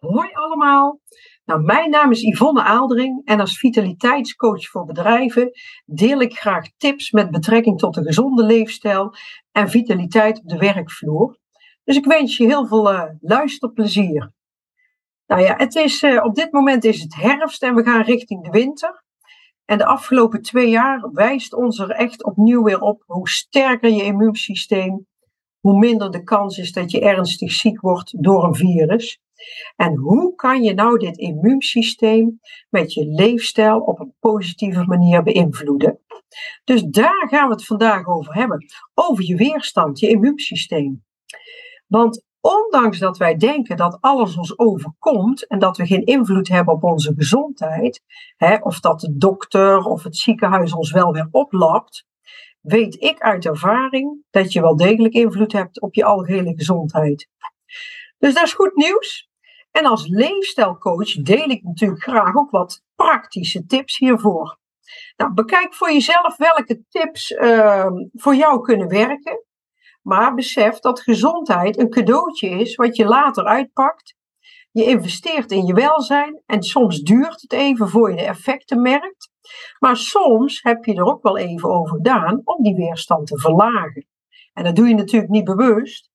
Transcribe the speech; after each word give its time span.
Hoi 0.00 0.28
allemaal. 0.32 1.00
Nou, 1.44 1.62
mijn 1.62 1.90
naam 1.90 2.10
is 2.10 2.22
Yvonne 2.22 2.62
Aaldering 2.62 3.22
en 3.24 3.40
als 3.40 3.58
vitaliteitscoach 3.58 4.68
voor 4.68 4.84
bedrijven 4.84 5.50
deel 5.84 6.20
ik 6.20 6.38
graag 6.38 6.70
tips 6.76 7.10
met 7.10 7.30
betrekking 7.30 7.78
tot 7.78 7.96
een 7.96 8.04
gezonde 8.04 8.44
leefstijl 8.44 9.14
en 9.52 9.70
vitaliteit 9.70 10.38
op 10.38 10.48
de 10.48 10.56
werkvloer. 10.56 11.38
Dus 11.84 11.96
ik 11.96 12.04
wens 12.04 12.36
je 12.36 12.46
heel 12.46 12.66
veel 12.66 12.92
uh, 12.92 13.04
luisterplezier. 13.20 14.32
Nou 15.26 15.42
ja, 15.42 15.56
het 15.56 15.74
is, 15.74 16.02
uh, 16.02 16.24
op 16.24 16.34
dit 16.34 16.52
moment 16.52 16.84
is 16.84 17.02
het 17.02 17.14
herfst 17.14 17.62
en 17.62 17.74
we 17.74 17.82
gaan 17.82 18.02
richting 18.02 18.44
de 18.44 18.50
winter. 18.50 19.04
En 19.64 19.78
de 19.78 19.86
afgelopen 19.86 20.42
twee 20.42 20.68
jaar 20.70 21.10
wijst 21.12 21.54
ons 21.54 21.78
er 21.78 21.90
echt 21.90 22.24
opnieuw 22.24 22.62
weer 22.62 22.80
op 22.80 23.02
hoe 23.06 23.28
sterker 23.28 23.90
je 23.90 24.02
immuunsysteem, 24.02 25.06
hoe 25.60 25.78
minder 25.78 26.10
de 26.10 26.22
kans 26.22 26.58
is 26.58 26.72
dat 26.72 26.90
je 26.90 27.00
ernstig 27.00 27.52
ziek 27.52 27.80
wordt 27.80 28.22
door 28.22 28.44
een 28.44 28.54
virus. 28.54 29.20
En 29.76 29.96
hoe 29.96 30.34
kan 30.34 30.62
je 30.62 30.74
nou 30.74 30.98
dit 30.98 31.16
immuunsysteem 31.16 32.40
met 32.70 32.92
je 32.92 33.06
leefstijl 33.06 33.80
op 33.80 34.00
een 34.00 34.14
positieve 34.20 34.84
manier 34.84 35.22
beïnvloeden? 35.22 36.00
Dus 36.64 36.82
daar 36.82 37.28
gaan 37.28 37.48
we 37.48 37.54
het 37.54 37.64
vandaag 37.64 38.06
over 38.06 38.34
hebben. 38.34 38.66
Over 38.94 39.24
je 39.24 39.36
weerstand, 39.36 39.98
je 39.98 40.08
immuunsysteem. 40.08 41.04
Want 41.86 42.24
ondanks 42.40 42.98
dat 42.98 43.18
wij 43.18 43.36
denken 43.36 43.76
dat 43.76 43.98
alles 44.00 44.36
ons 44.36 44.58
overkomt 44.58 45.46
en 45.46 45.58
dat 45.58 45.76
we 45.76 45.86
geen 45.86 46.04
invloed 46.04 46.48
hebben 46.48 46.74
op 46.74 46.84
onze 46.84 47.12
gezondheid, 47.16 48.02
hè, 48.36 48.56
of 48.56 48.80
dat 48.80 49.00
de 49.00 49.16
dokter 49.16 49.78
of 49.78 50.02
het 50.02 50.16
ziekenhuis 50.16 50.74
ons 50.74 50.92
wel 50.92 51.12
weer 51.12 51.28
oplapt, 51.30 52.06
weet 52.60 53.02
ik 53.02 53.20
uit 53.20 53.46
ervaring 53.46 54.24
dat 54.30 54.52
je 54.52 54.60
wel 54.60 54.76
degelijk 54.76 55.14
invloed 55.14 55.52
hebt 55.52 55.80
op 55.80 55.94
je 55.94 56.04
algehele 56.04 56.54
gezondheid. 56.56 57.28
Dus 58.18 58.34
dat 58.34 58.44
is 58.44 58.52
goed 58.52 58.74
nieuws. 58.74 59.28
En 59.70 59.86
als 59.86 60.06
leefstijlcoach 60.06 61.12
deel 61.12 61.48
ik 61.48 61.62
natuurlijk 61.62 62.02
graag 62.02 62.34
ook 62.34 62.50
wat 62.50 62.82
praktische 62.94 63.66
tips 63.66 63.98
hiervoor. 63.98 64.58
Nou, 65.16 65.32
bekijk 65.32 65.74
voor 65.74 65.92
jezelf 65.92 66.36
welke 66.36 66.84
tips 66.88 67.30
uh, 67.30 67.86
voor 68.12 68.34
jou 68.34 68.60
kunnen 68.60 68.88
werken. 68.88 69.44
Maar 70.02 70.34
besef 70.34 70.78
dat 70.78 71.00
gezondheid 71.00 71.78
een 71.78 71.90
cadeautje 71.90 72.48
is 72.48 72.74
wat 72.74 72.96
je 72.96 73.04
later 73.04 73.44
uitpakt. 73.44 74.14
Je 74.70 74.84
investeert 74.84 75.50
in 75.50 75.66
je 75.66 75.74
welzijn 75.74 76.42
en 76.46 76.62
soms 76.62 77.00
duurt 77.00 77.40
het 77.40 77.52
even 77.52 77.88
voor 77.88 78.10
je 78.10 78.16
de 78.16 78.22
effecten 78.22 78.82
merkt. 78.82 79.30
Maar 79.78 79.96
soms 79.96 80.62
heb 80.62 80.84
je 80.84 80.94
er 80.94 81.04
ook 81.04 81.22
wel 81.22 81.38
even 81.38 81.70
over 81.70 81.96
gedaan 81.96 82.40
om 82.44 82.62
die 82.62 82.74
weerstand 82.74 83.26
te 83.26 83.38
verlagen. 83.38 84.06
En 84.52 84.64
dat 84.64 84.76
doe 84.76 84.88
je 84.88 84.94
natuurlijk 84.94 85.32
niet 85.32 85.44
bewust. 85.44 86.10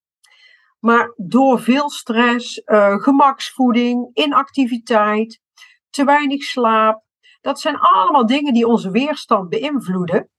Maar 0.81 1.13
door 1.15 1.61
veel 1.61 1.89
stress, 1.89 2.61
uh, 2.65 2.95
gemaksvoeding, 2.95 4.09
inactiviteit, 4.13 5.41
te 5.89 6.03
weinig 6.05 6.43
slaap, 6.43 7.03
dat 7.41 7.59
zijn 7.59 7.79
allemaal 7.79 8.25
dingen 8.25 8.53
die 8.53 8.67
onze 8.67 8.91
weerstand 8.91 9.49
beïnvloeden. 9.49 10.29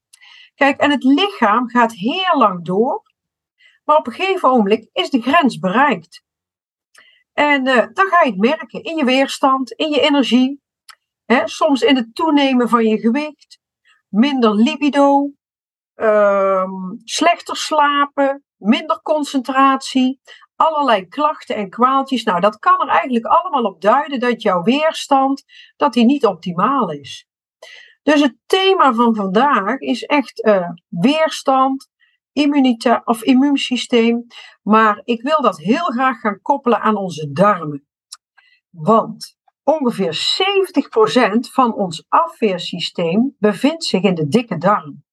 Kijk, 0.54 0.80
en 0.80 0.90
het 0.90 1.02
lichaam 1.04 1.68
gaat 1.68 1.92
heel 1.92 2.38
lang 2.38 2.64
door, 2.64 3.02
maar 3.84 3.96
op 3.96 4.06
een 4.06 4.12
gegeven 4.12 4.48
moment 4.48 4.88
is 4.92 5.10
de 5.10 5.22
grens 5.22 5.58
bereikt. 5.58 6.24
En 7.32 7.66
uh, 7.66 7.76
dan 7.76 8.06
ga 8.06 8.22
je 8.22 8.30
het 8.30 8.38
merken 8.38 8.82
in 8.82 8.96
je 8.96 9.04
weerstand, 9.04 9.72
in 9.72 9.90
je 9.90 10.00
energie, 10.00 10.60
hè, 11.24 11.48
soms 11.48 11.82
in 11.82 11.96
het 11.96 12.14
toenemen 12.14 12.68
van 12.68 12.86
je 12.86 12.98
gewicht, 12.98 13.60
minder 14.08 14.54
libido, 14.54 15.30
uh, 15.96 16.70
slechter 17.04 17.56
slapen, 17.56 18.44
minder 18.62 19.00
concentratie, 19.02 20.20
allerlei 20.56 21.08
klachten 21.08 21.56
en 21.56 21.70
kwaaltjes. 21.70 22.24
Nou, 22.24 22.40
dat 22.40 22.58
kan 22.58 22.80
er 22.80 22.88
eigenlijk 22.88 23.24
allemaal 23.24 23.64
op 23.64 23.80
duiden 23.80 24.20
dat 24.20 24.42
jouw 24.42 24.62
weerstand 24.62 25.44
dat 25.76 25.92
die 25.92 26.04
niet 26.04 26.26
optimaal 26.26 26.90
is. 26.90 27.26
Dus 28.02 28.20
het 28.20 28.36
thema 28.46 28.94
van 28.94 29.14
vandaag 29.14 29.78
is 29.78 30.02
echt 30.02 30.44
uh, 30.44 30.70
weerstand, 30.88 31.88
immuniteit 32.32 33.06
of 33.06 33.22
immuunsysteem. 33.22 34.26
Maar 34.62 35.00
ik 35.04 35.22
wil 35.22 35.42
dat 35.42 35.58
heel 35.58 35.84
graag 35.84 36.20
gaan 36.20 36.40
koppelen 36.42 36.80
aan 36.80 36.96
onze 36.96 37.32
darmen. 37.32 37.86
Want 38.70 39.36
ongeveer 39.62 40.38
70% 41.36 41.52
van 41.52 41.74
ons 41.74 42.04
afweersysteem 42.08 43.36
bevindt 43.38 43.84
zich 43.84 44.02
in 44.02 44.14
de 44.14 44.28
dikke 44.28 44.58
darm. 44.58 45.04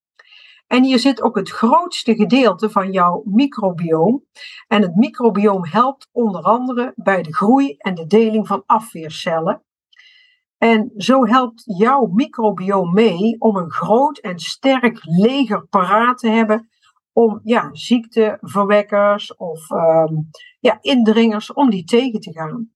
En 0.70 0.84
hier 0.84 1.00
zit 1.00 1.22
ook 1.22 1.36
het 1.36 1.50
grootste 1.50 2.16
gedeelte 2.16 2.70
van 2.70 2.92
jouw 2.92 3.22
microbioom. 3.26 4.26
En 4.68 4.82
het 4.82 4.96
microbioom 4.96 5.66
helpt 5.66 6.10
onder 6.12 6.42
andere 6.42 6.94
bij 6.96 7.22
de 7.22 7.34
groei 7.34 7.76
en 7.78 7.96
de 7.96 8.06
deling 8.06 8.48
van 8.48 8.64
afweercellen. 8.66 9.64
En 10.58 10.92
zo 10.98 11.26
helpt 11.26 11.64
jouw 11.66 12.06
microbioom 12.06 12.94
mee 12.94 13.36
om 13.40 13.56
een 13.56 13.72
groot 13.72 14.18
en 14.18 14.40
sterk 14.40 15.00
leger 15.02 15.68
paraat 15.68 16.18
te 16.18 16.30
hebben 16.30 16.70
om 17.14 17.40
ja, 17.44 17.70
ziekteverwekkers 17.72 19.36
of 19.36 19.70
um, 19.70 20.30
ja, 20.60 20.78
indringers, 20.82 21.54
om 21.54 21.70
die 21.70 21.84
tegen 21.84 22.20
te 22.20 22.32
gaan. 22.32 22.74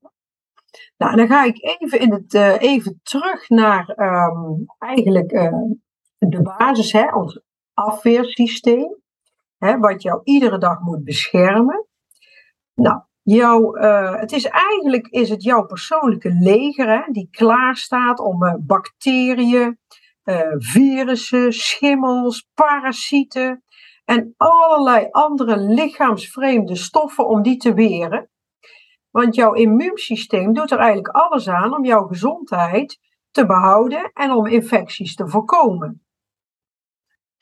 Nou, 0.97 1.15
dan 1.15 1.27
ga 1.27 1.43
ik 1.43 1.77
even, 1.79 1.99
in 1.99 2.11
het, 2.11 2.33
uh, 2.33 2.61
even 2.61 2.99
terug 3.03 3.49
naar 3.49 3.89
um, 3.97 4.65
eigenlijk 4.77 5.31
uh, 5.31 5.53
de 6.17 6.41
basis, 6.41 6.91
hè, 6.91 7.15
ons 7.15 7.41
afweersysteem, 7.73 8.95
hè, 9.57 9.77
wat 9.77 10.01
jou 10.01 10.21
iedere 10.23 10.57
dag 10.57 10.79
moet 10.79 11.03
beschermen. 11.03 11.87
Nou, 12.75 13.01
jouw, 13.21 13.77
uh, 13.77 14.15
het 14.19 14.31
is 14.31 14.45
eigenlijk 14.45 15.07
is 15.07 15.29
het 15.29 15.43
jouw 15.43 15.65
persoonlijke 15.65 16.31
leger 16.39 16.87
hè, 16.87 17.11
die 17.11 17.27
klaar 17.31 17.75
staat 17.75 18.19
om 18.19 18.43
uh, 18.43 18.53
bacteriën, 18.59 19.79
uh, 20.23 20.39
virussen, 20.57 21.53
schimmels, 21.53 22.47
parasieten 22.53 23.63
en 24.05 24.33
allerlei 24.37 25.07
andere 25.11 25.57
lichaamsvreemde 25.57 26.75
stoffen 26.75 27.27
om 27.27 27.41
die 27.41 27.57
te 27.57 27.73
weren. 27.73 28.29
Want 29.11 29.35
jouw 29.35 29.53
immuunsysteem 29.53 30.53
doet 30.53 30.71
er 30.71 30.77
eigenlijk 30.77 31.15
alles 31.15 31.49
aan 31.49 31.75
om 31.75 31.85
jouw 31.85 32.07
gezondheid 32.07 32.99
te 33.31 33.45
behouden 33.45 34.11
en 34.13 34.31
om 34.31 34.45
infecties 34.45 35.15
te 35.15 35.27
voorkomen. 35.27 36.02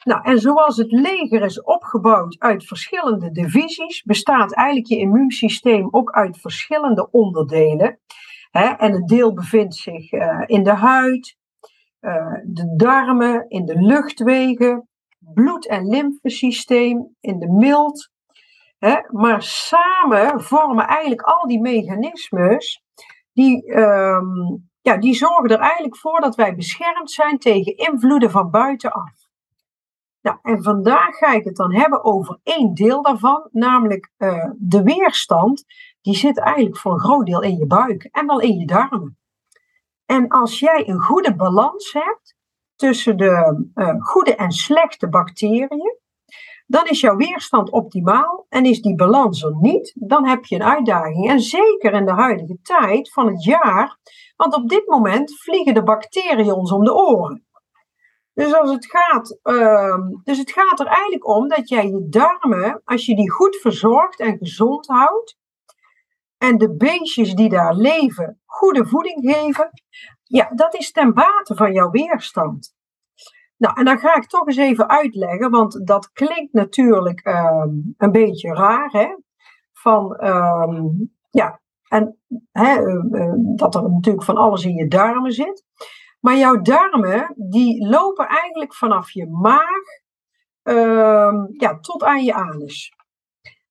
Nou, 0.03 0.23
en 0.23 0.39
zoals 0.39 0.77
het 0.77 0.91
leger 0.91 1.41
is 1.41 1.61
opgebouwd 1.61 2.35
uit 2.39 2.65
verschillende 2.65 3.31
divisies, 3.31 4.03
bestaat 4.03 4.53
eigenlijk 4.53 4.87
je 4.87 4.97
immuunsysteem 4.97 5.87
ook 5.91 6.11
uit 6.11 6.39
verschillende 6.39 7.11
onderdelen. 7.11 7.99
En 8.51 8.91
het 8.91 9.07
deel 9.07 9.33
bevindt 9.33 9.75
zich 9.75 10.11
uh, 10.11 10.43
in 10.45 10.63
de 10.63 10.73
huid, 10.73 11.37
uh, 12.01 12.33
de 12.43 12.73
darmen, 12.77 13.45
in 13.49 13.65
de 13.65 13.81
luchtwegen, 13.81 14.87
bloed- 15.19 15.67
en 15.67 15.87
lymfesysteem, 15.87 17.15
in 17.19 17.39
de 17.39 17.49
milt. 17.49 18.09
Hè? 18.77 18.95
Maar 19.07 19.43
samen 19.43 20.41
vormen 20.41 20.87
eigenlijk 20.87 21.21
al 21.21 21.47
die 21.47 21.61
mechanismes, 21.61 22.83
die, 23.33 23.77
um, 23.77 24.69
ja, 24.81 24.97
die 24.97 25.13
zorgen 25.13 25.49
er 25.49 25.59
eigenlijk 25.59 25.97
voor 25.97 26.21
dat 26.21 26.35
wij 26.35 26.55
beschermd 26.55 27.11
zijn 27.11 27.37
tegen 27.37 27.77
invloeden 27.77 28.31
van 28.31 28.49
buitenaf. 28.49 29.29
Nou, 30.21 30.37
en 30.41 30.63
vandaag 30.63 31.17
ga 31.17 31.33
ik 31.33 31.43
het 31.43 31.55
dan 31.55 31.73
hebben 31.73 32.03
over 32.03 32.39
één 32.43 32.73
deel 32.73 33.01
daarvan, 33.01 33.47
namelijk 33.51 34.11
uh, 34.17 34.49
de 34.57 34.83
weerstand. 34.83 35.63
Die 36.01 36.15
zit 36.15 36.39
eigenlijk 36.39 36.77
voor 36.77 36.91
een 36.91 36.99
groot 36.99 37.25
deel 37.25 37.41
in 37.41 37.57
je 37.57 37.67
buik 37.67 38.03
en 38.03 38.27
wel 38.27 38.39
in 38.39 38.57
je 38.57 38.65
darmen. 38.65 39.17
En 40.05 40.27
als 40.27 40.59
jij 40.59 40.87
een 40.87 41.01
goede 41.01 41.35
balans 41.35 41.93
hebt 41.93 42.35
tussen 42.75 43.17
de 43.17 43.65
uh, 43.75 43.95
goede 43.99 44.35
en 44.35 44.51
slechte 44.51 45.09
bacteriën, 45.09 45.99
dan 46.65 46.87
is 46.87 46.99
jouw 46.99 47.15
weerstand 47.15 47.69
optimaal. 47.69 48.45
En 48.49 48.65
is 48.65 48.81
die 48.81 48.95
balans 48.95 49.43
er 49.43 49.55
niet, 49.55 49.93
dan 49.95 50.27
heb 50.27 50.45
je 50.45 50.55
een 50.55 50.63
uitdaging. 50.63 51.29
En 51.29 51.39
zeker 51.39 51.93
in 51.93 52.05
de 52.05 52.11
huidige 52.11 52.57
tijd 52.61 53.11
van 53.13 53.27
het 53.27 53.43
jaar, 53.43 53.97
want 54.35 54.55
op 54.55 54.69
dit 54.69 54.87
moment 54.87 55.41
vliegen 55.41 55.73
de 55.73 55.83
bacteriën 55.83 56.53
ons 56.53 56.71
om 56.71 56.83
de 56.83 56.93
oren. 56.93 57.45
Dus, 58.41 58.53
als 58.53 58.71
het 58.71 58.85
gaat, 58.85 59.39
uh, 59.43 59.97
dus 60.23 60.37
het 60.37 60.51
gaat 60.51 60.79
er 60.79 60.85
eigenlijk 60.85 61.27
om 61.27 61.47
dat 61.47 61.69
jij 61.69 61.87
je 61.87 62.07
darmen, 62.09 62.81
als 62.83 63.05
je 63.05 63.15
die 63.15 63.31
goed 63.31 63.55
verzorgt 63.55 64.19
en 64.19 64.37
gezond 64.37 64.87
houdt, 64.87 65.37
en 66.37 66.57
de 66.57 66.75
beestjes 66.75 67.33
die 67.33 67.49
daar 67.49 67.75
leven 67.75 68.41
goede 68.45 68.85
voeding 68.85 69.33
geven, 69.35 69.69
ja, 70.23 70.51
dat 70.55 70.75
is 70.75 70.91
ten 70.91 71.13
bate 71.13 71.55
van 71.55 71.73
jouw 71.73 71.89
weerstand. 71.89 72.73
Nou, 73.57 73.79
en 73.79 73.85
dan 73.85 73.99
ga 73.99 74.15
ik 74.15 74.27
toch 74.27 74.47
eens 74.47 74.57
even 74.57 74.89
uitleggen, 74.89 75.51
want 75.51 75.87
dat 75.87 76.11
klinkt 76.11 76.53
natuurlijk 76.53 77.27
um, 77.27 77.93
een 77.97 78.11
beetje 78.11 78.53
raar, 78.53 78.89
hè? 78.91 79.15
Van, 79.73 80.25
um, 80.25 81.13
ja, 81.29 81.61
en 81.87 82.19
dat 83.55 83.75
er 83.75 83.91
natuurlijk 83.91 84.25
van 84.25 84.37
alles 84.37 84.65
in 84.65 84.75
je 84.75 84.87
darmen 84.87 85.31
zit. 85.31 85.63
Maar 86.21 86.37
jouw 86.37 86.61
darmen, 86.61 87.33
die 87.35 87.87
lopen 87.87 88.27
eigenlijk 88.27 88.75
vanaf 88.75 89.11
je 89.11 89.27
maag 89.27 89.99
um, 90.63 91.47
ja, 91.57 91.79
tot 91.79 92.03
aan 92.03 92.23
je 92.23 92.33
anus. 92.33 92.93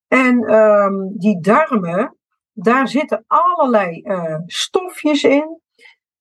En 0.09 0.55
um, 0.55 1.19
die 1.19 1.41
darmen, 1.41 2.17
daar 2.53 2.89
zitten 2.89 3.25
allerlei 3.27 4.01
uh, 4.03 4.39
stofjes 4.47 5.23
in, 5.23 5.61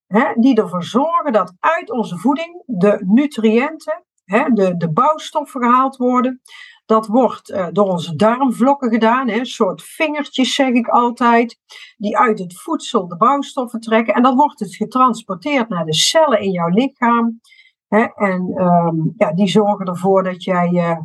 hè, 0.08 0.34
die 0.36 0.62
ervoor 0.62 0.84
zorgen 0.84 1.32
dat 1.32 1.54
uit 1.60 1.92
onze 1.92 2.18
voeding 2.18 2.64
de 2.66 3.04
nutriënten, 3.06 4.06
hè, 4.24 4.50
de, 4.50 4.78
de 4.78 4.92
bouwstoffen 4.92 5.62
gehaald 5.64 5.96
worden. 5.98 6.42
Dat 6.90 7.08
wordt 7.08 7.50
uh, 7.50 7.68
door 7.72 7.88
onze 7.88 8.16
darmvlokken 8.16 8.90
gedaan, 8.90 9.28
hè, 9.28 9.40
een 9.40 9.46
soort 9.46 9.82
vingertjes 9.82 10.54
zeg 10.54 10.70
ik 10.70 10.88
altijd, 10.88 11.58
die 11.98 12.18
uit 12.18 12.40
het 12.40 12.60
voedsel 12.62 13.08
de 13.08 13.18
bouwstoffen 13.18 13.80
trekken. 13.80 14.14
En 14.14 14.22
dan 14.22 14.36
wordt 14.36 14.60
het 14.60 14.76
getransporteerd 14.76 15.70
naar 15.70 15.86
de 15.86 15.94
cellen 15.94 16.42
in 16.42 16.52
jouw 16.52 16.68
lichaam. 16.68 17.42
Hè, 17.88 18.06
en 18.16 18.64
um, 18.64 19.14
ja, 19.18 19.34
die 19.34 19.48
zorgen 19.48 19.86
ervoor 19.86 20.24
dat 20.24 20.44
jij 20.44 20.70
uh, 20.72 20.98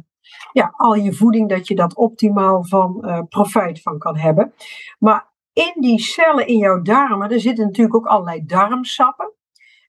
ja, 0.52 0.72
al 0.76 0.94
je 0.94 1.12
voeding, 1.12 1.48
dat 1.48 1.69
je 1.69 1.75
dat 1.75 1.96
optimaal 1.96 2.64
van 2.64 3.02
uh, 3.04 3.20
profijt 3.28 3.82
van 3.82 3.98
kan 3.98 4.16
hebben. 4.16 4.54
Maar 4.98 5.32
in 5.52 5.75
die 5.81 5.98
cellen 5.98 6.46
in 6.46 6.58
jouw 6.58 6.82
darmen, 6.82 7.31
er 7.31 7.40
zitten 7.40 7.64
natuurlijk 7.64 7.96
ook 7.96 8.06
allerlei 8.06 8.44
darmsappen. 8.44 9.32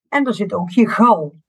En 0.09 0.25
er 0.25 0.33
zit 0.33 0.53
ook 0.53 0.69
je 0.69 0.89
gal. 0.89 1.44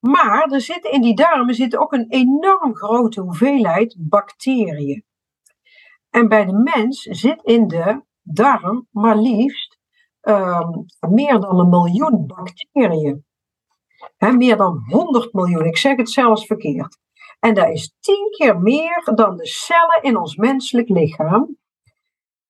Maar 0.00 0.50
er 0.50 0.60
zitten 0.60 0.92
in 0.92 1.02
die 1.02 1.14
darmen 1.14 1.54
zit 1.54 1.76
ook 1.76 1.92
een 1.92 2.06
enorm 2.08 2.74
grote 2.74 3.20
hoeveelheid 3.20 3.96
bacteriën. 3.98 5.04
En 6.10 6.28
bij 6.28 6.44
de 6.44 6.52
mens 6.52 7.02
zit 7.02 7.42
in 7.42 7.68
de 7.68 8.02
darm 8.22 8.86
maar 8.90 9.16
liefst 9.16 9.78
um, 10.22 10.84
meer 11.08 11.40
dan 11.40 11.58
een 11.58 11.68
miljoen 11.68 12.26
bacteriën. 12.26 13.24
Meer 14.18 14.56
dan 14.56 14.84
100 14.86 15.32
miljoen, 15.32 15.64
ik 15.64 15.76
zeg 15.76 15.96
het 15.96 16.10
zelfs 16.10 16.46
verkeerd. 16.46 16.98
En 17.40 17.54
dat 17.54 17.68
is 17.68 17.94
tien 18.00 18.28
keer 18.30 18.60
meer 18.60 19.10
dan 19.14 19.36
de 19.36 19.46
cellen 19.46 20.02
in 20.02 20.16
ons 20.16 20.36
menselijk 20.36 20.88
lichaam. 20.88 21.56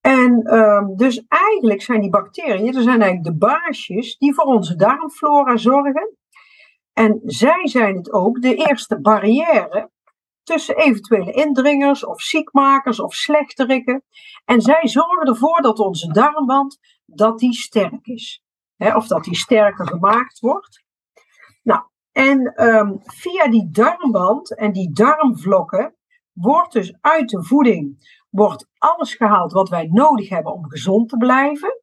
En 0.00 0.54
um, 0.54 0.96
dus 0.96 1.24
eigenlijk 1.28 1.82
zijn 1.82 2.00
die 2.00 2.10
bacteriën, 2.10 2.74
er 2.74 2.82
zijn 2.82 3.02
eigenlijk 3.02 3.24
de 3.24 3.46
baasjes 3.46 4.16
die 4.16 4.34
voor 4.34 4.44
onze 4.44 4.76
darmflora 4.76 5.56
zorgen. 5.56 6.17
En 6.98 7.20
zij 7.24 7.68
zijn 7.68 7.96
het 7.96 8.12
ook 8.12 8.40
de 8.40 8.54
eerste 8.54 9.00
barrière 9.00 9.90
tussen 10.42 10.76
eventuele 10.76 11.32
indringers 11.32 12.04
of 12.04 12.20
ziekmakers 12.20 13.00
of 13.00 13.14
slechterikken. 13.14 14.04
En 14.44 14.60
zij 14.60 14.88
zorgen 14.88 15.26
ervoor 15.26 15.62
dat 15.62 15.78
onze 15.78 16.12
darmwand 16.12 16.78
dat 17.04 17.38
die 17.38 17.52
sterk 17.52 18.06
is. 18.06 18.42
of 18.76 19.06
dat 19.06 19.24
die 19.24 19.36
sterker 19.36 19.86
gemaakt 19.86 20.38
wordt. 20.38 20.84
Nou, 21.62 21.82
en 22.12 22.64
um, 22.68 23.00
via 23.02 23.48
die 23.48 23.70
darmwand 23.70 24.56
en 24.56 24.72
die 24.72 24.92
darmvlokken 24.92 25.96
wordt 26.32 26.72
dus 26.72 26.96
uit 27.00 27.28
de 27.28 27.44
voeding 27.44 27.96
wordt 28.30 28.66
alles 28.78 29.14
gehaald 29.14 29.52
wat 29.52 29.68
wij 29.68 29.88
nodig 29.92 30.28
hebben 30.28 30.52
om 30.52 30.70
gezond 30.70 31.08
te 31.08 31.16
blijven. 31.16 31.82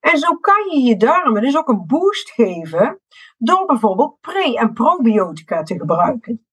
En 0.00 0.18
zo 0.18 0.34
kan 0.34 0.70
je 0.70 0.80
je 0.80 0.96
darmen 0.96 1.42
dus 1.42 1.56
ook 1.56 1.68
een 1.68 1.86
boost 1.86 2.30
geven 2.30 3.00
door 3.36 3.66
bijvoorbeeld 3.66 4.20
pre- 4.20 4.54
en 4.54 4.72
probiotica 4.72 5.62
te 5.62 5.78
gebruiken. 5.78 6.46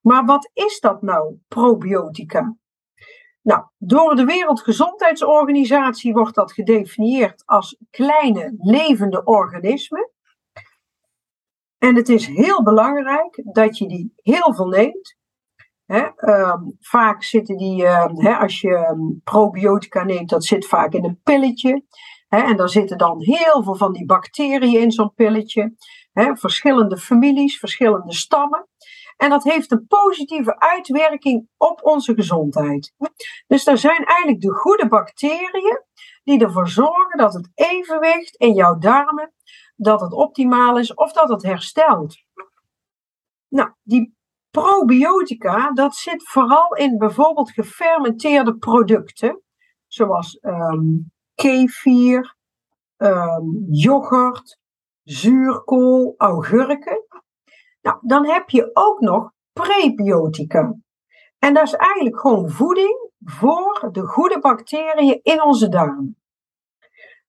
Maar 0.00 0.24
wat 0.24 0.50
is 0.52 0.80
dat 0.80 1.02
nou, 1.02 1.36
probiotica? 1.48 2.56
Nou, 3.42 3.64
door 3.76 4.16
de 4.16 4.24
Wereldgezondheidsorganisatie 4.24 6.12
wordt 6.12 6.34
dat 6.34 6.52
gedefinieerd 6.52 7.42
als 7.46 7.76
kleine 7.90 8.54
levende 8.58 9.24
organismen. 9.24 10.10
En 11.78 11.96
het 11.96 12.08
is 12.08 12.26
heel 12.26 12.62
belangrijk 12.62 13.42
dat 13.44 13.78
je 13.78 13.88
die 13.88 14.12
heel 14.16 14.54
veel 14.54 14.66
neemt. 14.66 15.16
um, 15.86 16.76
vaak 16.80 17.22
zitten 17.22 17.56
die, 17.56 17.86
um, 17.86 18.26
als 18.26 18.60
je 18.60 18.88
um, 18.90 19.20
probiotica 19.24 20.04
neemt, 20.04 20.28
dat 20.28 20.44
zit 20.44 20.66
vaak 20.66 20.92
in 20.92 21.04
een 21.04 21.20
pilletje. 21.22 21.84
En 22.28 22.56
daar 22.56 22.68
zitten 22.68 22.98
dan 22.98 23.22
heel 23.22 23.62
veel 23.62 23.74
van 23.74 23.92
die 23.92 24.06
bacteriën 24.06 24.80
in 24.80 24.92
zo'n 24.92 25.14
pilletje. 25.14 25.74
verschillende 26.12 26.96
families, 26.96 27.58
verschillende 27.58 28.14
stammen. 28.14 28.68
En 29.16 29.30
dat 29.30 29.44
heeft 29.44 29.72
een 29.72 29.86
positieve 29.86 30.58
uitwerking 30.58 31.48
op 31.56 31.84
onze 31.84 32.14
gezondheid. 32.14 32.94
Dus 33.46 33.64
daar 33.64 33.78
zijn 33.78 34.04
eigenlijk 34.04 34.40
de 34.40 34.54
goede 34.54 34.88
bacteriën 34.88 35.82
die 36.24 36.40
ervoor 36.40 36.68
zorgen 36.68 37.18
dat 37.18 37.34
het 37.34 37.50
evenwicht 37.54 38.36
in 38.36 38.54
jouw 38.54 38.78
darmen 38.78 39.32
dat 39.76 40.00
het 40.00 40.12
optimaal 40.12 40.78
is 40.78 40.94
of 40.94 41.12
dat 41.12 41.28
het 41.28 41.42
herstelt. 41.42 42.16
Nou, 43.48 43.72
die 43.82 44.16
probiotica, 44.50 45.72
dat 45.72 45.94
zit 45.94 46.28
vooral 46.28 46.74
in 46.74 46.98
bijvoorbeeld 46.98 47.50
gefermenteerde 47.50 48.56
producten, 48.56 49.42
zoals 49.86 50.38
um, 50.40 51.12
kefir, 51.42 52.36
um, 52.96 53.66
yoghurt, 53.70 54.58
zuurkool, 55.02 56.14
augurken. 56.16 57.06
Nou, 57.80 57.98
dan 58.00 58.26
heb 58.26 58.50
je 58.50 58.70
ook 58.72 59.00
nog 59.00 59.32
prebiotica. 59.52 60.74
En 61.38 61.54
dat 61.54 61.62
is 61.62 61.74
eigenlijk 61.74 62.20
gewoon 62.20 62.50
voeding 62.50 63.10
voor 63.24 63.88
de 63.92 64.02
goede 64.06 64.38
bacteriën 64.38 65.20
in 65.22 65.42
onze 65.42 65.68
darm. 65.68 66.16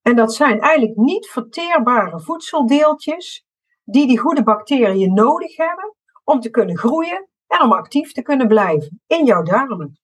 En 0.01 0.15
dat 0.15 0.33
zijn 0.33 0.59
eigenlijk 0.59 0.97
niet 0.97 1.27
verteerbare 1.27 2.19
voedseldeeltjes 2.19 3.45
die 3.83 4.07
die 4.07 4.19
goede 4.19 4.43
bacteriën 4.43 5.13
nodig 5.13 5.55
hebben 5.55 5.95
om 6.23 6.39
te 6.39 6.49
kunnen 6.49 6.77
groeien 6.77 7.29
en 7.47 7.61
om 7.61 7.73
actief 7.73 8.11
te 8.11 8.21
kunnen 8.21 8.47
blijven 8.47 9.01
in 9.07 9.25
jouw 9.25 9.43
darmen. 9.43 9.99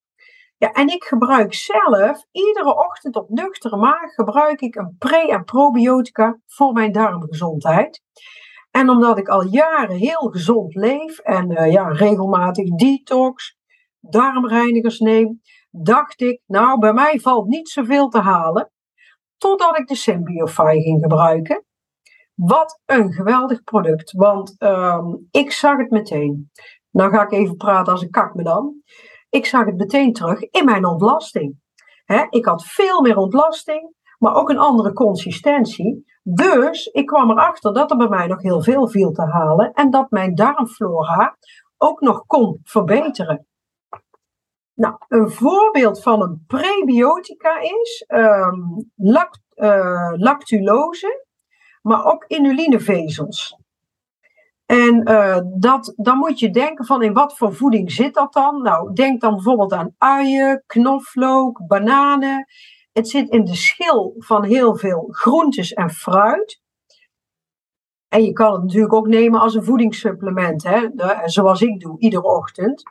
En 0.73 0.87
ik 0.87 1.03
gebruik 1.03 1.53
zelf 1.53 2.25
iedere 2.31 2.75
ochtend 2.85 3.15
op 3.15 3.29
nuchtere 3.29 3.77
maag 3.77 4.13
gebruik 4.13 4.61
ik 4.61 4.75
een 4.75 4.95
pre- 4.97 5.27
en 5.27 5.43
probiotica 5.43 6.39
voor 6.45 6.73
mijn 6.73 6.91
darmgezondheid. 6.91 8.01
En 8.71 8.89
omdat 8.89 9.17
ik 9.17 9.27
al 9.27 9.43
jaren 9.43 9.95
heel 9.95 10.29
gezond 10.29 10.75
leef 10.75 11.19
en 11.19 11.51
uh, 11.51 11.71
ja, 11.71 11.87
regelmatig 11.87 12.69
detox, 12.69 13.57
darmreinigers 13.99 14.99
neem, 14.99 15.41
dacht 15.69 16.21
ik, 16.21 16.41
nou, 16.45 16.79
bij 16.79 16.93
mij 16.93 17.19
valt 17.19 17.47
niet 17.47 17.69
zoveel 17.69 18.07
te 18.07 18.19
halen. 18.19 18.71
Totdat 19.37 19.77
ik 19.77 19.87
de 19.87 19.95
Symbiofy 19.95 20.79
ging 20.81 21.01
gebruiken. 21.01 21.65
Wat 22.33 22.81
een 22.85 23.13
geweldig 23.13 23.63
product, 23.63 24.11
want 24.11 24.55
um, 24.59 25.27
ik 25.31 25.51
zag 25.51 25.77
het 25.77 25.89
meteen. 25.89 26.51
Nou 26.91 27.11
ga 27.11 27.23
ik 27.23 27.31
even 27.31 27.55
praten 27.55 27.91
als 27.91 28.01
een 28.01 28.09
kak 28.09 28.33
me 28.33 28.43
dan. 28.43 28.81
Ik 29.35 29.45
zag 29.45 29.65
het 29.65 29.77
meteen 29.77 30.13
terug 30.13 30.41
in 30.41 30.65
mijn 30.65 30.85
ontlasting. 30.85 31.59
Ik 32.29 32.45
had 32.45 32.65
veel 32.65 33.01
meer 33.01 33.17
ontlasting, 33.17 33.95
maar 34.17 34.35
ook 34.35 34.49
een 34.49 34.57
andere 34.57 34.93
consistentie. 34.93 36.05
Dus 36.23 36.85
ik 36.85 37.05
kwam 37.05 37.31
erachter 37.31 37.73
dat 37.73 37.91
er 37.91 37.97
bij 37.97 38.07
mij 38.07 38.27
nog 38.27 38.41
heel 38.41 38.61
veel 38.61 38.87
viel 38.87 39.11
te 39.11 39.21
halen 39.21 39.73
en 39.73 39.89
dat 39.89 40.11
mijn 40.11 40.35
darmflora 40.35 41.37
ook 41.77 42.01
nog 42.01 42.25
kon 42.25 42.59
verbeteren. 42.63 43.47
Nou, 44.73 44.95
een 45.07 45.31
voorbeeld 45.31 46.01
van 46.01 46.21
een 46.21 46.43
prebiotica 46.47 47.59
is 47.59 48.05
um, 48.07 48.91
lact, 48.95 49.41
uh, 49.55 50.11
lactulose, 50.11 51.25
maar 51.81 52.05
ook 52.05 52.25
inulinevezels. 52.27 53.57
En 54.65 55.09
uh, 55.09 55.39
dat, 55.55 55.93
dan 55.95 56.17
moet 56.17 56.39
je 56.39 56.49
denken 56.49 56.85
van 56.85 57.03
in 57.03 57.13
wat 57.13 57.37
voor 57.37 57.55
voeding 57.55 57.91
zit 57.91 58.13
dat 58.13 58.33
dan? 58.33 58.61
Nou, 58.61 58.93
denk 58.93 59.21
dan 59.21 59.33
bijvoorbeeld 59.33 59.73
aan 59.73 59.95
uien, 59.97 60.63
knoflook, 60.65 61.67
bananen. 61.67 62.45
Het 62.91 63.09
zit 63.09 63.29
in 63.29 63.45
de 63.45 63.55
schil 63.55 64.15
van 64.17 64.43
heel 64.43 64.75
veel 64.75 65.07
groentes 65.09 65.73
en 65.73 65.89
fruit. 65.89 66.61
En 68.07 68.23
je 68.23 68.33
kan 68.33 68.53
het 68.53 68.61
natuurlijk 68.61 68.93
ook 68.93 69.07
nemen 69.07 69.39
als 69.39 69.55
een 69.55 69.63
voedingssupplement, 69.63 70.63
hè? 70.63 70.87
zoals 71.25 71.61
ik 71.61 71.79
doe, 71.79 71.99
iedere 71.99 72.23
ochtend. 72.23 72.83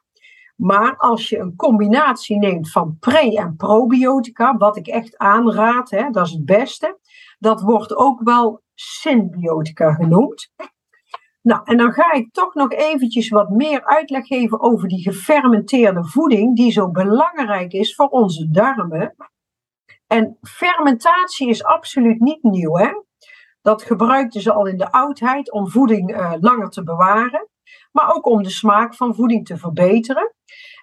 Maar 0.57 0.97
als 0.97 1.29
je 1.29 1.39
een 1.39 1.57
combinatie 1.57 2.39
neemt 2.39 2.71
van 2.71 2.97
pre- 3.01 3.37
en 3.37 3.57
probiotica, 3.57 4.57
wat 4.57 4.77
ik 4.77 4.87
echt 4.87 5.19
aanraad, 5.19 5.91
hè, 5.91 6.11
dat 6.11 6.27
is 6.27 6.33
het 6.33 6.45
beste, 6.45 6.99
dat 7.39 7.61
wordt 7.61 7.97
ook 7.97 8.21
wel 8.23 8.63
symbiotica 8.75 9.93
genoemd. 9.93 10.53
Nou, 11.45 11.61
en 11.65 11.77
dan 11.77 11.93
ga 11.93 12.13
ik 12.13 12.33
toch 12.33 12.55
nog 12.55 12.73
eventjes 12.73 13.29
wat 13.29 13.51
meer 13.51 13.85
uitleg 13.85 14.27
geven 14.27 14.61
over 14.61 14.89
die 14.89 15.03
gefermenteerde 15.03 16.05
voeding, 16.05 16.57
die 16.57 16.73
zo 16.73 16.91
belangrijk 16.91 17.73
is 17.73 17.95
voor 17.95 18.09
onze 18.09 18.51
darmen. 18.51 19.15
En 20.07 20.39
fermentatie 20.41 21.49
is 21.49 21.65
absoluut 21.65 22.21
niet 22.21 22.43
nieuw, 22.43 22.77
hè? 22.77 22.93
Dat 23.63 23.83
gebruikten 23.83 24.41
ze 24.41 24.53
al 24.53 24.67
in 24.67 24.77
de 24.77 24.93
oudheid 24.93 25.53
om 25.53 25.71
voeding 25.71 26.17
uh, 26.17 26.33
langer 26.41 26.69
te 26.69 26.83
bewaren, 26.83 27.49
maar 27.93 28.15
ook 28.15 28.27
om 28.27 28.43
de 28.43 28.51
smaak 28.51 28.95
van 28.95 29.15
voeding 29.15 29.47
te 29.47 29.57
verbeteren. 29.57 30.35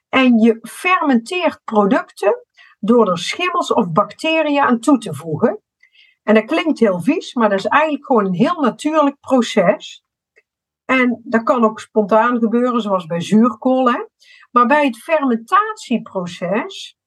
En 0.09 0.37
je 0.37 0.59
fermenteert 0.61 1.61
producten 1.63 2.45
door 2.79 3.09
er 3.09 3.17
schimmels 3.17 3.73
of 3.73 3.91
bacteriën 3.91 4.61
aan 4.61 4.79
toe 4.79 4.97
te 4.97 5.13
voegen. 5.13 5.61
En 6.23 6.33
dat 6.33 6.45
klinkt 6.45 6.79
heel 6.79 7.01
vies, 7.01 7.33
maar 7.33 7.49
dat 7.49 7.59
is 7.59 7.65
eigenlijk 7.65 8.05
gewoon 8.05 8.25
een 8.25 8.33
heel 8.33 8.61
natuurlijk 8.61 9.19
proces. 9.19 10.03
En 10.91 11.21
dat 11.23 11.43
kan 11.43 11.63
ook 11.63 11.79
spontaan 11.79 12.39
gebeuren, 12.39 12.81
zoals 12.81 13.05
bij 13.05 13.21
zuurkool. 13.21 13.91
Hè? 13.91 14.05
Maar 14.51 14.65
bij 14.65 14.85
het 14.85 14.97
fermentatieproces, 14.97 16.97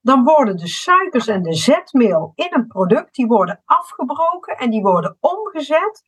dan 0.00 0.24
worden 0.24 0.56
de 0.56 0.68
suikers 0.68 1.26
en 1.26 1.42
de 1.42 1.54
zetmeel 1.54 2.32
in 2.34 2.48
een 2.50 2.66
product, 2.66 3.14
die 3.14 3.26
worden 3.26 3.62
afgebroken 3.64 4.56
en 4.56 4.70
die 4.70 4.82
worden 4.82 5.16
omgezet 5.20 6.02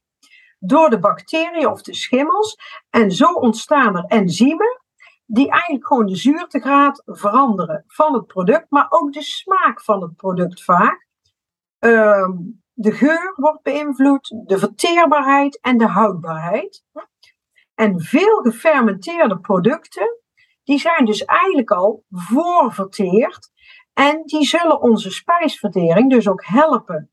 door 0.58 0.90
de 0.90 0.98
bacteriën 0.98 1.66
of 1.66 1.82
de 1.82 1.94
schimmels. 1.94 2.58
En 2.90 3.10
zo 3.10 3.32
ontstaan 3.32 3.96
er 3.96 4.04
enzymen 4.04 4.82
die 5.26 5.50
eigenlijk 5.50 5.86
gewoon 5.86 6.06
de 6.06 6.16
zuurtegraad 6.16 7.02
veranderen 7.06 7.84
van 7.86 8.14
het 8.14 8.26
product, 8.26 8.66
maar 8.68 8.86
ook 8.88 9.12
de 9.12 9.22
smaak 9.22 9.82
van 9.82 10.02
het 10.02 10.16
product 10.16 10.64
vaak. 10.64 11.08
Ehm, 11.78 12.32
de 12.72 12.92
geur 12.92 13.32
wordt 13.36 13.62
beïnvloed, 13.62 14.42
de 14.46 14.58
verteerbaarheid 14.58 15.60
en 15.60 15.78
de 15.78 15.86
houdbaarheid. 15.86 16.84
En 17.80 18.00
veel 18.00 18.40
gefermenteerde 18.42 19.38
producten, 19.38 20.18
die 20.62 20.78
zijn 20.78 21.04
dus 21.04 21.24
eigenlijk 21.24 21.70
al 21.70 22.04
voorverteerd 22.10 23.50
en 23.92 24.22
die 24.24 24.44
zullen 24.44 24.80
onze 24.80 25.10
spijsvertering 25.10 26.10
dus 26.10 26.28
ook 26.28 26.44
helpen. 26.44 27.10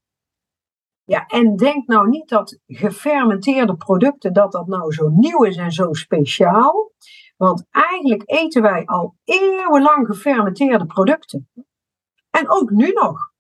Ja, 1.04 1.26
en 1.26 1.56
denk 1.56 1.88
nou 1.88 2.10
niet 2.10 2.30
dat 2.30 2.60
gefermenteerde 2.66 3.76
producten, 3.76 4.34
dat 4.34 4.52
dat 4.52 4.68
nou 4.68 4.94
zo 4.94 5.10
nieuw 5.10 5.44
is 5.44 5.58
en 5.58 5.72
zo 5.72 5.94
speciaal. 5.94 6.92
Want 7.38 7.66
eigenlijk 7.70 8.24
eten 8.26 8.62
wij 8.62 8.86
al 8.86 9.16
eeuwenlang 9.24 10.08
gefermenteerde 10.08 10.86
producten. 10.86 11.50
En 12.30 12.50
ook 12.50 12.70
nu 12.70 12.92
nog. 12.92 13.32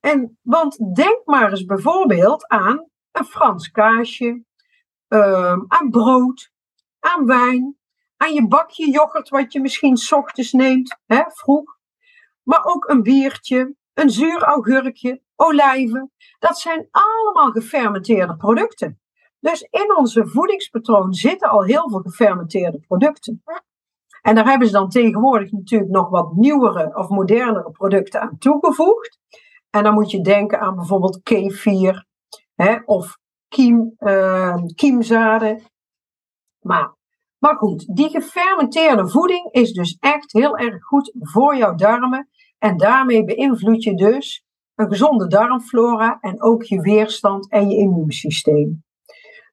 En, 0.00 0.38
want 0.42 0.94
denk 0.94 1.24
maar 1.24 1.50
eens 1.50 1.64
bijvoorbeeld 1.64 2.48
aan 2.48 2.88
een 3.12 3.24
Frans 3.24 3.70
kaasje, 3.70 4.44
ehm, 5.08 5.60
aan 5.68 5.90
brood, 5.90 6.50
aan 7.00 7.26
wijn, 7.26 7.76
aan 8.16 8.32
je 8.32 8.48
bakje 8.48 8.90
yoghurt 8.90 9.28
wat 9.28 9.52
je 9.52 9.60
misschien 9.60 9.96
s 9.96 10.12
ochtends 10.12 10.52
neemt, 10.52 10.98
hè, 11.06 11.22
vroeg. 11.26 11.78
Maar 12.42 12.64
ook 12.64 12.88
een 12.88 13.02
biertje, 13.02 13.74
een 13.94 14.10
zuur 14.10 14.42
augurkje, 14.42 15.22
olijven. 15.36 16.12
Dat 16.38 16.58
zijn 16.58 16.88
allemaal 16.90 17.50
gefermenteerde 17.50 18.36
producten. 18.36 19.00
Dus 19.40 19.62
in 19.62 19.96
onze 19.96 20.26
voedingspatroon 20.26 21.14
zitten 21.14 21.48
al 21.48 21.64
heel 21.64 21.90
veel 21.90 22.00
gefermenteerde 22.00 22.80
producten. 22.80 23.42
En 24.22 24.34
daar 24.34 24.48
hebben 24.48 24.66
ze 24.66 24.72
dan 24.72 24.88
tegenwoordig 24.88 25.52
natuurlijk 25.52 25.90
nog 25.90 26.08
wat 26.08 26.32
nieuwere 26.32 26.96
of 26.96 27.08
modernere 27.08 27.70
producten 27.70 28.20
aan 28.20 28.38
toegevoegd. 28.38 29.18
En 29.70 29.82
dan 29.82 29.94
moet 29.94 30.10
je 30.10 30.20
denken 30.20 30.60
aan 30.60 30.74
bijvoorbeeld 30.74 31.22
kefir 31.22 32.06
hè, 32.54 32.78
of 32.84 33.18
kiem, 33.56 33.96
kiemzaden. 34.74 35.62
Maar, 36.60 36.94
maar 37.38 37.56
goed, 37.56 37.96
die 37.96 38.08
gefermenteerde 38.08 39.08
voeding 39.08 39.52
is 39.52 39.72
dus 39.72 39.96
echt 40.00 40.32
heel 40.32 40.56
erg 40.56 40.84
goed 40.84 41.12
voor 41.18 41.56
jouw 41.56 41.74
darmen. 41.74 42.28
En 42.58 42.76
daarmee 42.76 43.24
beïnvloed 43.24 43.82
je 43.82 43.94
dus 43.94 44.44
een 44.74 44.88
gezonde 44.88 45.26
darmflora 45.26 46.18
en 46.20 46.42
ook 46.42 46.62
je 46.62 46.80
weerstand 46.80 47.50
en 47.50 47.70
je 47.70 47.76
immuunsysteem. 47.76 48.84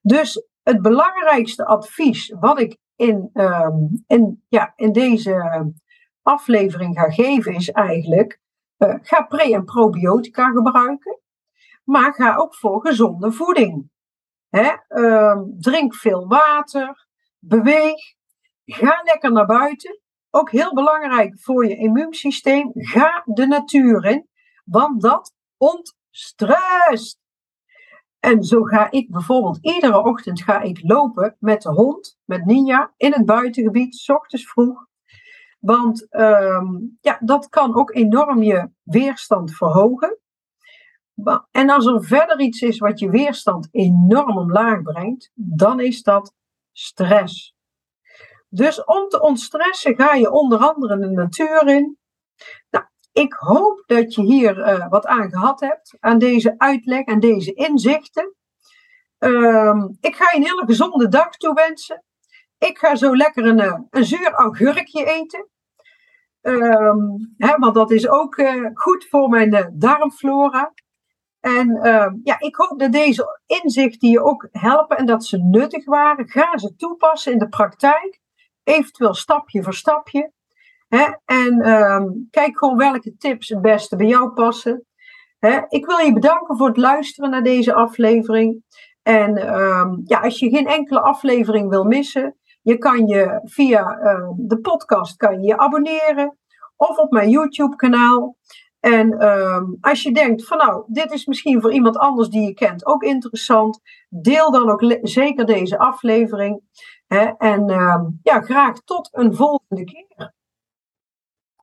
Dus 0.02 0.46
het 0.62 0.82
belangrijkste 0.82 1.66
advies 1.66 2.34
wat 2.40 2.60
ik 2.60 2.78
in, 2.96 3.30
ehm, 3.32 3.76
in, 4.06 4.42
ja, 4.48 4.72
in 4.76 4.92
deze 4.92 5.72
aflevering 6.22 6.98
ga 6.98 7.10
geven 7.10 7.54
is 7.54 7.70
eigenlijk: 7.70 8.40
uh, 8.78 8.94
ga 9.02 9.22
pre- 9.22 9.52
en 9.52 9.64
probiotica 9.64 10.50
gebruiken, 10.50 11.20
maar 11.84 12.14
ga 12.14 12.36
ook 12.36 12.54
voor 12.54 12.86
gezonde 12.86 13.32
voeding. 13.32 13.92
Hè? 14.56 14.72
Ehm, 14.88 15.42
drink 15.58 15.94
veel 15.94 16.26
water, 16.26 17.06
beweeg, 17.38 18.14
ga 18.64 19.00
lekker 19.04 19.32
naar 19.32 19.46
buiten. 19.46 20.00
Ook 20.30 20.50
heel 20.50 20.74
belangrijk 20.74 21.40
voor 21.40 21.66
je 21.66 21.76
immuunsysteem, 21.76 22.70
ga 22.74 23.22
de 23.24 23.46
natuur 23.46 24.04
in, 24.04 24.28
want 24.64 25.02
dat 25.02 25.32
ontstrest. 25.56 27.18
En 28.18 28.42
zo 28.42 28.62
ga 28.62 28.90
ik 28.90 29.10
bijvoorbeeld 29.10 29.58
iedere 29.60 30.02
ochtend 30.02 30.42
ga 30.42 30.60
ik 30.60 30.78
lopen 30.82 31.36
met 31.38 31.62
de 31.62 31.70
hond, 31.70 32.18
met 32.24 32.44
Ninja, 32.44 32.92
in 32.96 33.12
het 33.12 33.24
buitengebied, 33.24 33.94
s 33.94 34.08
ochtends 34.08 34.46
vroeg. 34.46 34.86
Want 35.60 36.08
ehm, 36.10 36.66
ja, 37.00 37.18
dat 37.20 37.48
kan 37.48 37.74
ook 37.74 37.94
enorm 37.94 38.42
je 38.42 38.70
weerstand 38.82 39.56
verhogen. 39.56 40.18
En 41.50 41.70
als 41.70 41.86
er 41.86 42.04
verder 42.04 42.40
iets 42.40 42.60
is 42.60 42.78
wat 42.78 42.98
je 42.98 43.10
weerstand 43.10 43.68
enorm 43.70 44.38
omlaag 44.38 44.82
brengt, 44.82 45.30
dan 45.34 45.80
is 45.80 46.02
dat 46.02 46.32
stress. 46.72 47.54
Dus 48.48 48.84
om 48.84 49.08
te 49.08 49.20
ontstressen 49.20 49.94
ga 49.94 50.14
je 50.14 50.30
onder 50.30 50.58
andere 50.58 50.98
de 50.98 51.10
natuur 51.10 51.68
in. 51.68 51.98
Nou, 52.70 52.84
ik 53.12 53.32
hoop 53.32 53.82
dat 53.86 54.14
je 54.14 54.22
hier 54.22 54.58
uh, 54.58 54.88
wat 54.88 55.06
aan 55.06 55.30
gehad 55.30 55.60
hebt, 55.60 55.96
aan 56.00 56.18
deze 56.18 56.54
uitleg 56.58 57.04
en 57.04 57.20
deze 57.20 57.52
inzichten. 57.52 58.34
Uh, 59.18 59.84
ik 60.00 60.16
ga 60.16 60.30
je 60.30 60.36
een 60.36 60.46
hele 60.46 60.64
gezonde 60.66 61.08
dag 61.08 61.30
toewensen. 61.30 62.04
Ik 62.58 62.78
ga 62.78 62.96
zo 62.96 63.16
lekker 63.16 63.46
een, 63.46 63.60
eh, 63.60 63.80
een 63.90 64.04
zuur 64.04 64.30
augurkje 64.30 65.04
eten. 65.04 65.48
Um, 66.40 67.34
hè, 67.36 67.58
want 67.58 67.74
dat 67.74 67.90
is 67.90 68.08
ook 68.08 68.36
uh, 68.36 68.70
goed 68.74 69.06
voor 69.08 69.28
mijn 69.28 69.72
darmflora. 69.74 70.72
En 71.44 71.68
uh, 71.76 72.12
ja, 72.22 72.36
ik 72.38 72.56
hoop 72.56 72.78
dat 72.78 72.92
deze 72.92 73.40
inzichten 73.46 74.08
je 74.08 74.22
ook 74.22 74.48
helpen 74.50 74.96
en 74.96 75.06
dat 75.06 75.24
ze 75.24 75.38
nuttig 75.38 75.84
waren. 75.84 76.28
Ga 76.28 76.58
ze 76.58 76.74
toepassen 76.76 77.32
in 77.32 77.38
de 77.38 77.48
praktijk. 77.48 78.20
Eventueel 78.62 79.14
stapje 79.14 79.62
voor 79.62 79.74
stapje. 79.74 80.32
Hè? 80.88 81.04
En 81.24 81.68
um, 81.68 82.28
kijk 82.30 82.58
gewoon 82.58 82.76
welke 82.76 83.16
tips 83.16 83.48
het 83.48 83.60
beste 83.60 83.96
bij 83.96 84.06
jou 84.06 84.30
passen. 84.30 84.86
Hè? 85.38 85.60
Ik 85.68 85.86
wil 85.86 85.98
je 85.98 86.12
bedanken 86.12 86.56
voor 86.56 86.66
het 86.66 86.76
luisteren 86.76 87.30
naar 87.30 87.42
deze 87.42 87.74
aflevering. 87.74 88.62
En 89.02 89.54
um, 89.60 90.02
ja, 90.04 90.20
als 90.20 90.38
je 90.38 90.50
geen 90.50 90.66
enkele 90.66 91.00
aflevering 91.00 91.68
wil 91.68 91.84
missen, 91.84 92.36
je 92.62 92.78
kan 92.78 93.06
je 93.06 93.40
via 93.44 93.82
de 94.36 94.60
podcast 94.60 95.16
kan 95.16 95.40
je, 95.40 95.46
je 95.46 95.58
abonneren 95.58 96.38
of 96.76 96.98
op 96.98 97.10
mijn 97.10 97.30
YouTube 97.30 97.76
kanaal. 97.76 98.36
En 98.84 99.28
um, 99.28 99.78
als 99.80 100.02
je 100.02 100.12
denkt 100.12 100.46
van 100.46 100.58
nou, 100.58 100.84
dit 100.86 101.12
is 101.12 101.26
misschien 101.26 101.60
voor 101.60 101.72
iemand 101.72 101.96
anders 101.96 102.28
die 102.28 102.46
je 102.46 102.54
kent 102.54 102.86
ook 102.86 103.02
interessant, 103.02 103.80
deel 104.08 104.50
dan 104.50 104.70
ook 104.70 104.98
zeker 105.02 105.46
deze 105.46 105.78
aflevering. 105.78 106.60
Hè? 107.06 107.30
En 107.38 107.64
ja, 108.22 108.40
graag 108.40 108.80
tot 108.84 109.08
een 109.12 109.34
volgende 109.34 109.84
keer. 109.84 110.32